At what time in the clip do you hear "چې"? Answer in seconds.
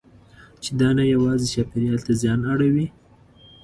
0.63-0.71